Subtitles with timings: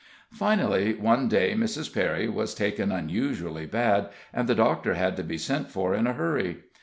[0.33, 1.93] Finally, one day Mrs.
[1.93, 6.13] Perry was taken unusually bad, and the doctor had to be sent for in a
[6.13, 6.63] hurry.